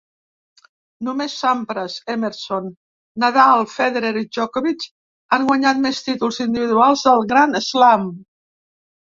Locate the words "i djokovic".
4.23-4.87